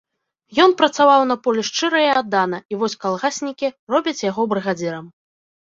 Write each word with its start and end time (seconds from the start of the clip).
Ён 0.63 0.71
працаваў 0.79 1.21
на 1.33 1.37
полі 1.47 1.61
шчыра 1.69 2.01
і 2.07 2.09
аддана, 2.23 2.57
і 2.73 2.81
вось 2.85 2.99
калгаснікі 3.05 3.67
робяць 3.97 4.21
яго 4.29 4.49
брыгадзірам. 4.55 5.05